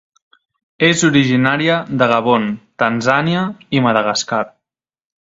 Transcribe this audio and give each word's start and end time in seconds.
És 0.87 1.01
originària 1.09 1.75
de 2.01 2.07
Gabon, 2.11 2.47
Tanzània 2.83 3.43
i 3.77 3.83
Madagascar. 3.89 4.41